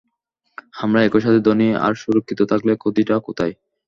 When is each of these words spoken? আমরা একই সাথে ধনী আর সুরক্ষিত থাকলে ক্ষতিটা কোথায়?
আমরা 0.75 0.99
একই 1.03 1.21
সাথে 1.21 1.39
ধনী 1.47 1.67
আর 1.79 1.93
সুরক্ষিত 2.01 2.39
থাকলে 2.51 2.71
ক্ষতিটা 2.81 3.15
কোথায়? 3.27 3.53